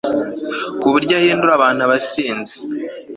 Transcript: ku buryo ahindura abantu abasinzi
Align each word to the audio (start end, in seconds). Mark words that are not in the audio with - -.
ku 0.79 0.87
buryo 0.93 1.13
ahindura 1.19 1.51
abantu 1.55 1.81
abasinzi 1.83 2.53